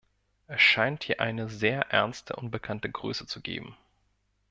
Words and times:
Es 0.47 0.59
scheint 0.59 1.03
hier 1.03 1.19
eine 1.21 1.47
sehr 1.47 1.81
ernste 1.91 2.35
unbekannte 2.35 2.89
Größe 2.89 3.27
zu 3.27 3.39
geben. 3.39 3.77